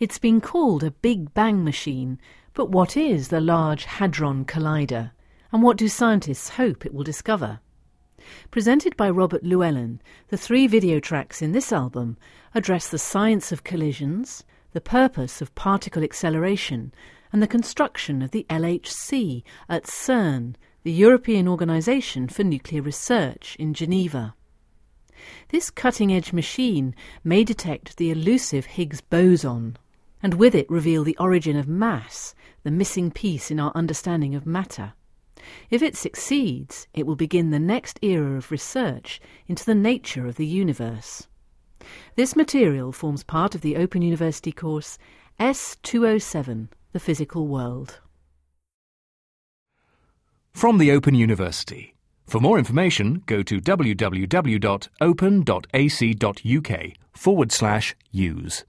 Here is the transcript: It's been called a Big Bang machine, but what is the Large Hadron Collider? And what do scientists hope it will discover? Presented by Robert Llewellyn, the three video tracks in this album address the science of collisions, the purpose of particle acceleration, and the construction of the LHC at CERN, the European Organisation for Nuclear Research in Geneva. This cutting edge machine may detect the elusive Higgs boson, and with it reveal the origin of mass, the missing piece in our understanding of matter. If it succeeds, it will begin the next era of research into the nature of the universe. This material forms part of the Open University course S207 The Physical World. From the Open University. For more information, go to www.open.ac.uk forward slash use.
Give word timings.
It's 0.00 0.18
been 0.18 0.40
called 0.40 0.82
a 0.82 0.90
Big 0.90 1.32
Bang 1.34 1.62
machine, 1.62 2.18
but 2.52 2.68
what 2.68 2.96
is 2.96 3.28
the 3.28 3.40
Large 3.40 3.84
Hadron 3.84 4.44
Collider? 4.44 5.12
And 5.52 5.62
what 5.62 5.76
do 5.76 5.86
scientists 5.86 6.48
hope 6.48 6.84
it 6.84 6.92
will 6.92 7.04
discover? 7.04 7.60
Presented 8.50 8.96
by 8.96 9.08
Robert 9.08 9.44
Llewellyn, 9.44 10.00
the 10.30 10.36
three 10.36 10.66
video 10.66 10.98
tracks 10.98 11.40
in 11.40 11.52
this 11.52 11.72
album 11.72 12.16
address 12.56 12.88
the 12.88 12.98
science 12.98 13.52
of 13.52 13.62
collisions, 13.62 14.42
the 14.72 14.80
purpose 14.80 15.40
of 15.40 15.54
particle 15.54 16.02
acceleration, 16.02 16.92
and 17.32 17.40
the 17.40 17.46
construction 17.46 18.20
of 18.20 18.32
the 18.32 18.46
LHC 18.50 19.44
at 19.68 19.84
CERN, 19.84 20.56
the 20.82 20.90
European 20.90 21.46
Organisation 21.46 22.26
for 22.26 22.42
Nuclear 22.42 22.82
Research 22.82 23.54
in 23.60 23.72
Geneva. 23.72 24.34
This 25.50 25.70
cutting 25.70 26.12
edge 26.12 26.32
machine 26.32 26.96
may 27.22 27.44
detect 27.44 27.96
the 27.96 28.10
elusive 28.10 28.66
Higgs 28.66 29.00
boson, 29.00 29.76
and 30.24 30.34
with 30.34 30.54
it 30.54 30.68
reveal 30.70 31.04
the 31.04 31.16
origin 31.18 31.54
of 31.54 31.68
mass, 31.68 32.34
the 32.62 32.70
missing 32.70 33.10
piece 33.10 33.50
in 33.50 33.60
our 33.60 33.70
understanding 33.74 34.34
of 34.34 34.46
matter. 34.46 34.94
If 35.68 35.82
it 35.82 35.98
succeeds, 35.98 36.88
it 36.94 37.06
will 37.06 37.14
begin 37.14 37.50
the 37.50 37.58
next 37.58 37.98
era 38.00 38.38
of 38.38 38.50
research 38.50 39.20
into 39.46 39.66
the 39.66 39.74
nature 39.74 40.26
of 40.26 40.36
the 40.36 40.46
universe. 40.46 41.28
This 42.16 42.34
material 42.34 42.90
forms 42.90 43.22
part 43.22 43.54
of 43.54 43.60
the 43.60 43.76
Open 43.76 44.00
University 44.00 44.50
course 44.50 44.96
S207 45.38 46.68
The 46.92 47.00
Physical 47.00 47.46
World. 47.46 48.00
From 50.54 50.78
the 50.78 50.90
Open 50.90 51.14
University. 51.14 51.96
For 52.26 52.40
more 52.40 52.56
information, 52.58 53.22
go 53.26 53.42
to 53.42 53.60
www.open.ac.uk 53.60 54.52
forward 57.12 57.52
slash 57.52 57.94
use. 58.10 58.64